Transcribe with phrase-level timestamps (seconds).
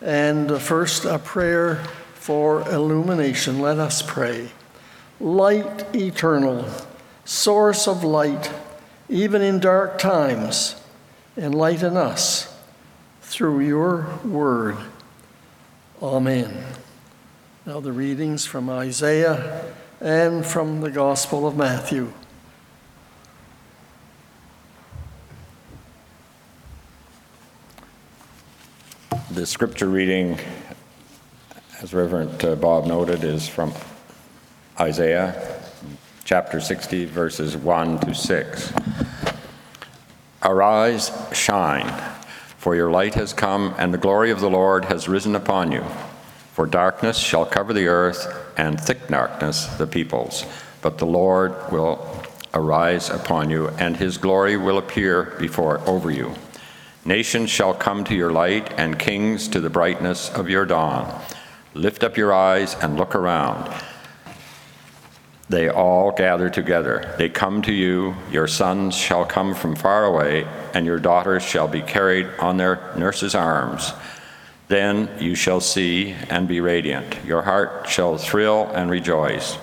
[0.00, 1.76] And first, a prayer
[2.14, 3.60] for illumination.
[3.60, 4.50] Let us pray.
[5.18, 6.68] Light eternal,
[7.24, 8.52] source of light,
[9.08, 10.76] even in dark times,
[11.36, 12.54] enlighten us
[13.22, 14.76] through your word.
[16.02, 16.64] Amen.
[17.66, 22.12] Now, the readings from Isaiah and from the Gospel of Matthew.
[29.48, 30.38] Scripture reading,
[31.80, 33.72] as Reverend uh, Bob noted, is from
[34.78, 35.62] Isaiah
[36.24, 38.72] chapter 60, verses 1 to 6.
[40.42, 41.88] Arise, shine,
[42.58, 45.82] for your light has come, and the glory of the Lord has risen upon you.
[46.52, 50.44] For darkness shall cover the earth, and thick darkness the peoples.
[50.82, 52.22] But the Lord will
[52.52, 56.34] arise upon you, and his glory will appear before over you.
[57.08, 61.22] Nations shall come to your light, and kings to the brightness of your dawn.
[61.72, 63.72] Lift up your eyes and look around.
[65.48, 67.14] They all gather together.
[67.16, 68.14] They come to you.
[68.30, 72.92] Your sons shall come from far away, and your daughters shall be carried on their
[72.94, 73.94] nurses' arms.
[74.68, 77.24] Then you shall see and be radiant.
[77.24, 79.56] Your heart shall thrill and rejoice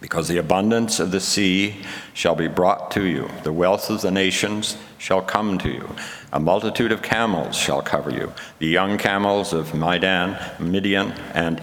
[0.00, 1.76] because the abundance of the sea
[2.14, 3.28] shall be brought to you.
[3.42, 5.88] The wealth of the nations shall come to you.
[6.32, 8.32] A multitude of camels shall cover you.
[8.58, 11.62] The young camels of Midian, Midian, and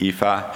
[0.00, 0.54] Ephah,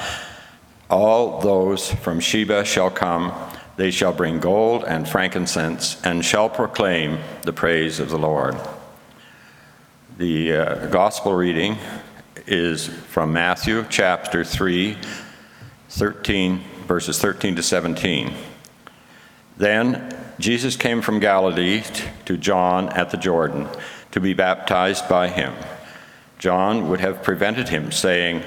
[0.91, 3.33] all those from Sheba shall come.
[3.77, 8.56] They shall bring gold and frankincense and shall proclaim the praise of the Lord.
[10.19, 11.77] The uh, gospel reading
[12.47, 14.97] is from Matthew chapter 3,
[15.88, 18.32] 13 verses 13 to 17.
[19.56, 21.82] Then Jesus came from Galilee
[22.24, 23.68] to John at the Jordan
[24.12, 25.54] to be baptized by him.
[26.38, 28.42] John would have prevented him, saying,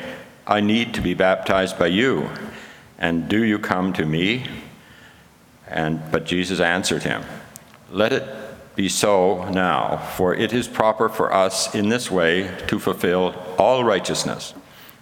[0.45, 2.29] I need to be baptized by you,
[2.97, 4.45] and do you come to me?
[5.67, 7.23] And, but Jesus answered him,
[7.91, 8.23] Let it
[8.75, 13.83] be so now, for it is proper for us in this way to fulfill all
[13.83, 14.53] righteousness.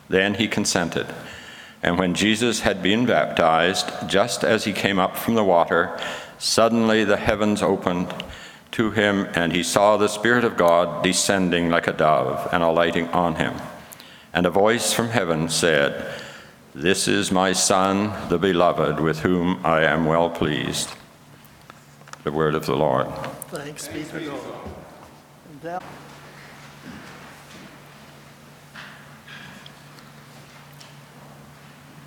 [0.07, 1.07] Then he consented.
[1.85, 5.95] And when Jesus had been baptized, just as he came up from the water,
[6.39, 8.11] suddenly the heavens opened
[8.71, 13.07] to him, and he saw the Spirit of God descending like a dove and alighting
[13.09, 13.53] on him.
[14.33, 16.11] And a voice from heaven said,
[16.73, 20.89] This is my Son, the beloved, with whom I am well pleased.
[22.23, 23.13] The word of the Lord.
[23.51, 24.33] Thanks be to.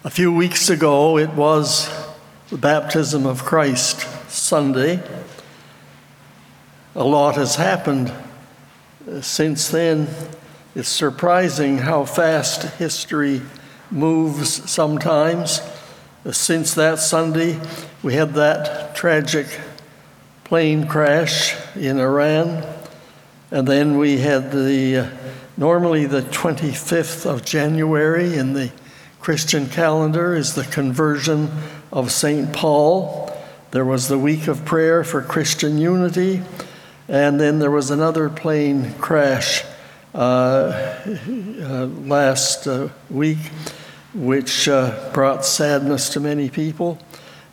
[0.04, 1.91] A few weeks ago, it was
[2.50, 5.03] the baptism of Christ Sunday.
[6.94, 8.12] A lot has happened
[9.10, 10.06] uh, since then.
[10.76, 13.42] It's surprising how fast history
[13.91, 15.60] moves sometimes.
[16.25, 17.59] Uh, since that Sunday,
[18.00, 19.48] we had that tragic
[20.44, 22.65] plane crash in Iran,
[23.50, 25.10] and then we had the uh,
[25.56, 28.70] normally the 25th of January in the
[29.28, 31.50] Christian calendar is the conversion
[31.93, 32.50] of St.
[32.50, 33.31] Paul.
[33.72, 36.41] There was the week of prayer for Christian unity,
[37.09, 39.65] and then there was another plane crash
[40.15, 43.37] uh, uh, last uh, week,
[44.15, 46.99] which uh, brought sadness to many people.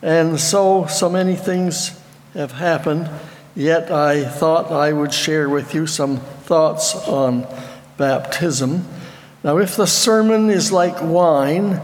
[0.02, 2.02] And so, so many things
[2.36, 3.10] have happened,
[3.54, 7.46] yet I thought I would share with you some thoughts on
[7.98, 8.88] baptism.
[9.46, 11.80] Now, if the sermon is like wine,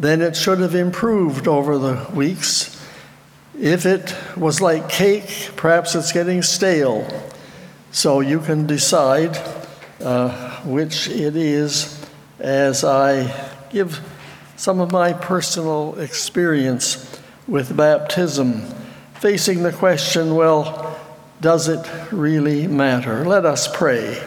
[0.00, 2.76] then it should have improved over the weeks.
[3.56, 7.06] If it was like cake, perhaps it's getting stale.
[7.92, 9.38] So you can decide
[10.00, 12.04] uh, which it is
[12.40, 13.32] as I
[13.70, 14.00] give
[14.56, 18.62] some of my personal experience with baptism,
[19.20, 20.98] facing the question well,
[21.40, 23.24] does it really matter?
[23.24, 24.20] Let us pray.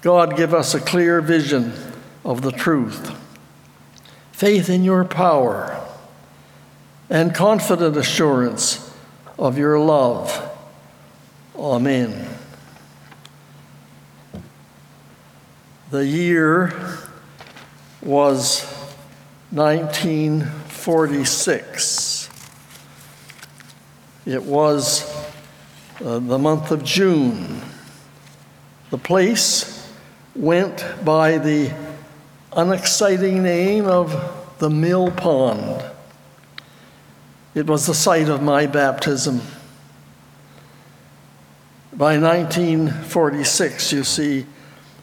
[0.00, 1.91] God, give us a clear vision
[2.24, 3.18] of the truth,
[4.32, 5.82] faith in your power,
[7.10, 8.94] and confident assurance
[9.38, 10.50] of your love.
[11.56, 12.28] Amen.
[15.90, 16.72] The year
[18.00, 18.64] was
[19.50, 22.22] 1946.
[24.24, 25.04] It was
[26.02, 27.60] uh, the month of June.
[28.90, 29.92] The place
[30.34, 31.81] went by the
[32.56, 35.84] unexciting name of the Mill Pond.
[37.54, 39.40] It was the site of my baptism.
[41.92, 44.46] By 1946, you see,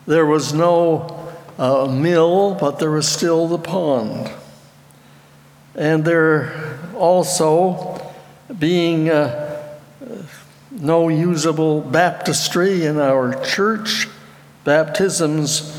[0.07, 1.29] there was no
[1.59, 4.31] a mill, but there was still the pond.
[5.75, 8.01] And there also
[8.57, 9.77] being uh,
[10.71, 14.07] no usable baptistry in our church,
[14.63, 15.78] baptisms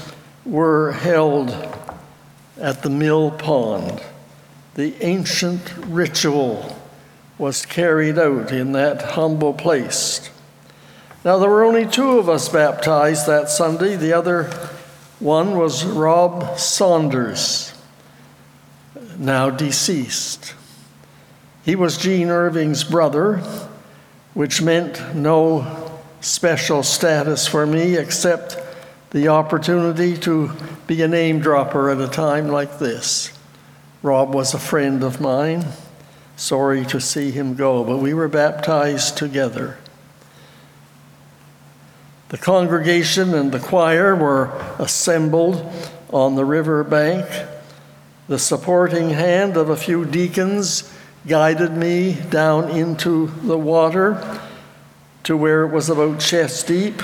[0.51, 1.51] were held
[2.61, 4.03] at the mill pond.
[4.75, 6.77] The ancient ritual
[7.39, 10.29] was carried out in that humble place.
[11.25, 13.95] Now, there were only two of us baptized that Sunday.
[13.95, 14.45] The other
[15.21, 17.73] one was Rob Saunders,
[19.19, 20.55] now deceased.
[21.65, 23.37] He was Gene Irving's brother,
[24.35, 28.57] which meant no special status for me except
[29.11, 30.53] the opportunity to
[30.87, 33.37] be a name dropper at a time like this.
[34.03, 35.65] Rob was a friend of mine.
[36.37, 39.79] Sorry to see him go, but we were baptized together.
[42.31, 45.71] The congregation and the choir were assembled
[46.11, 47.27] on the river bank.
[48.29, 50.91] The supporting hand of a few deacons
[51.27, 54.41] guided me down into the water
[55.25, 57.03] to where it was about chest deep,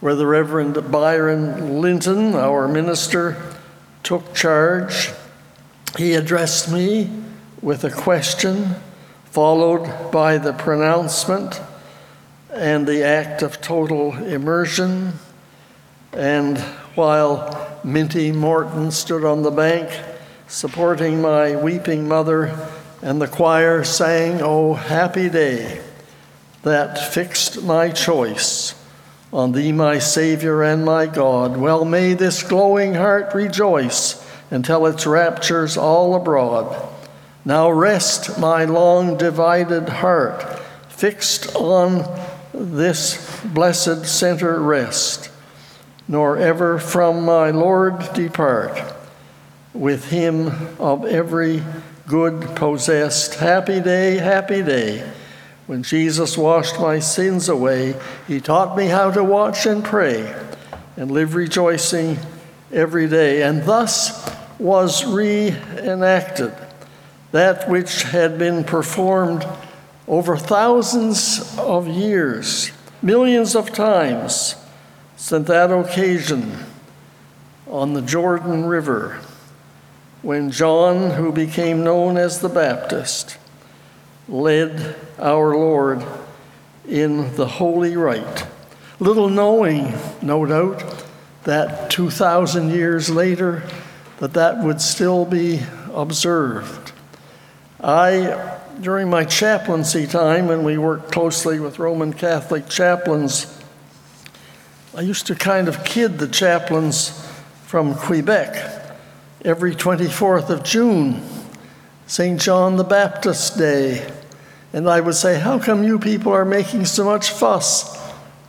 [0.00, 3.36] where the Reverend Byron Linton, our minister,
[4.02, 5.10] took charge.
[5.98, 7.10] He addressed me
[7.60, 8.76] with a question,
[9.26, 11.60] followed by the pronouncement
[12.52, 15.12] and the act of total immersion.
[16.12, 16.58] And
[16.94, 19.90] while Minty Morton stood on the bank
[20.48, 22.68] supporting my weeping mother,
[23.02, 25.80] and the choir sang, Oh, happy day,
[26.62, 28.79] that fixed my choice
[29.32, 31.56] on thee, my Savior and my God.
[31.56, 36.88] Well, may this glowing heart rejoice and tell its raptures all abroad.
[37.44, 40.42] Now rest my long divided heart,
[40.88, 42.04] fixed on
[42.52, 45.30] this blessed center rest,
[46.08, 48.78] nor ever from my Lord depart.
[49.72, 51.62] With him of every
[52.08, 55.08] good possessed, happy day, happy day.
[55.70, 57.94] When Jesus washed my sins away,
[58.26, 60.34] he taught me how to watch and pray
[60.96, 62.18] and live rejoicing
[62.72, 63.44] every day.
[63.44, 64.28] And thus
[64.58, 66.52] was reenacted
[67.30, 69.46] that which had been performed
[70.08, 74.56] over thousands of years, millions of times
[75.16, 76.52] since that occasion
[77.68, 79.20] on the Jordan River
[80.22, 83.36] when John, who became known as the Baptist,
[84.30, 86.02] led our Lord
[86.88, 88.46] in the holy rite,
[88.98, 89.92] little knowing,
[90.22, 91.04] no doubt,
[91.44, 93.62] that 2,000 years later,
[94.18, 95.60] that that would still be
[95.92, 96.92] observed.
[97.82, 103.58] I during my chaplaincy time, when we worked closely with Roman Catholic chaplains,
[104.96, 107.10] I used to kind of kid the chaplains
[107.66, 108.96] from Quebec
[109.44, 111.22] every 24th of June,
[112.06, 112.40] St.
[112.40, 114.10] John the Baptist Day.
[114.72, 117.98] And I would say, How come you people are making so much fuss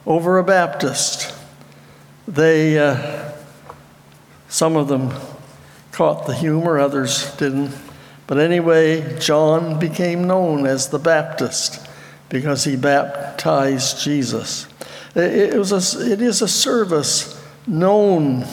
[0.06, 1.34] over a Baptist?
[2.28, 3.32] They, uh,
[4.48, 5.14] some of them
[5.92, 7.74] caught the humor, others didn't.
[8.28, 11.86] But anyway, John became known as the Baptist
[12.30, 14.68] because he baptized Jesus.
[15.16, 18.46] It, was a, it is a service known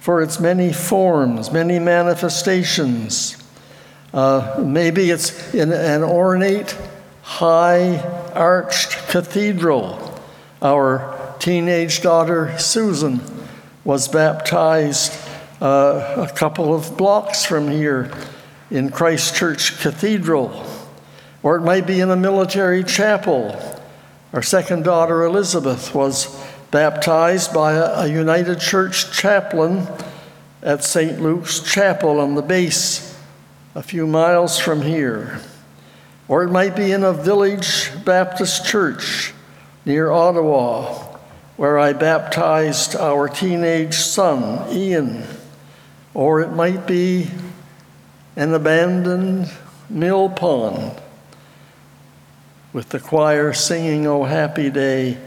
[0.00, 3.36] for its many forms, many manifestations.
[4.14, 6.76] Uh, maybe it's in an ornate,
[7.22, 7.98] high
[8.34, 10.20] arched cathedral.
[10.60, 13.20] Our teenage daughter, Susan,
[13.84, 15.12] was baptized
[15.60, 18.12] uh, a couple of blocks from here
[18.70, 20.64] in Christ Church Cathedral,
[21.42, 23.56] or it might be in a military chapel.
[24.32, 29.86] Our second daughter, Elizabeth, was baptized by a, United Church chaplain
[30.62, 31.20] at St.
[31.20, 33.16] Luke's Chapel on the base
[33.74, 35.40] a few miles from here.
[36.32, 39.34] Or it might be in a village Baptist church
[39.84, 40.84] near Ottawa,
[41.58, 45.24] where I baptized our teenage son, Ian.
[46.14, 47.28] Or it might be
[48.34, 49.52] an abandoned
[49.90, 50.98] mill pond
[52.72, 55.18] with the choir singing, O happy day,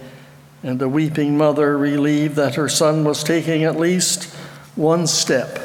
[0.64, 4.34] and the weeping mother relieved that her son was taking at least
[4.76, 5.60] one step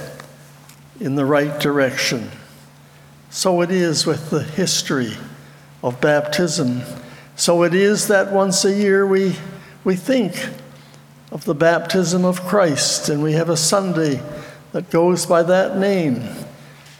[1.00, 2.30] in the right direction.
[3.30, 5.16] So it is with the history
[5.82, 6.82] of baptism.
[7.36, 9.36] So it is that once a year we,
[9.84, 10.48] we think
[11.32, 14.20] of the baptism of Christ, and we have a Sunday
[14.72, 16.22] that goes by that name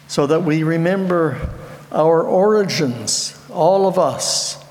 [0.09, 1.51] so that we remember
[1.93, 4.65] our origins, all of us,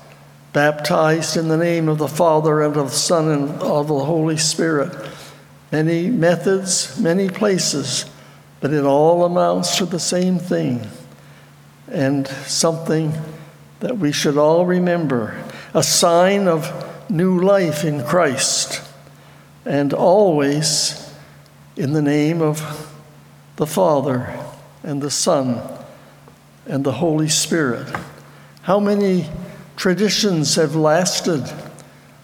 [0.52, 4.36] baptized in the name of the Father and of the Son and of the Holy
[4.36, 4.92] Spirit,
[5.70, 8.06] many methods, many places,
[8.60, 10.86] but it all amounts to the same thing
[11.88, 13.12] and something
[13.80, 15.42] that we should all remember
[15.74, 18.82] a sign of new life in Christ,
[19.64, 21.12] and always
[21.76, 22.60] in the name of
[23.56, 24.38] the Father
[24.82, 25.60] and the Son
[26.66, 27.88] and the Holy Spirit.
[28.62, 29.28] How many
[29.76, 31.42] traditions have lasted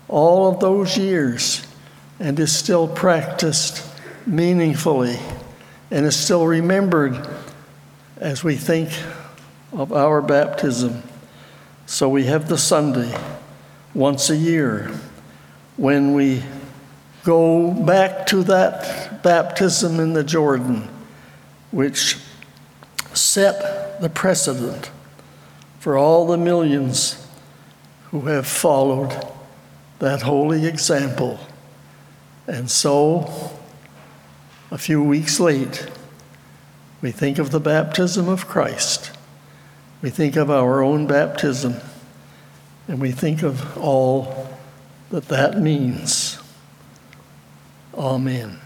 [0.08, 1.66] all of those years
[2.20, 3.84] and is still practiced
[4.26, 5.18] meaningfully
[5.90, 7.16] and is still remembered
[8.18, 8.90] as we think
[9.72, 11.02] of our baptism.
[11.87, 13.16] So we have the Sunday
[13.95, 14.90] once a year
[15.76, 16.43] when we
[17.23, 20.88] go back to that baptism in the Jordan,
[21.71, 22.19] which
[23.14, 24.90] set the precedent
[25.78, 27.25] for all the millions
[28.11, 29.25] who have followed
[30.00, 31.38] that holy example.
[32.49, 33.52] And so,
[34.73, 35.88] a few weeks late,
[37.00, 39.15] we think of the baptism of Christ.
[40.02, 41.76] We think of our own baptism,
[42.86, 44.48] and we think of all
[45.10, 46.38] that that means.
[47.94, 48.60] Amen.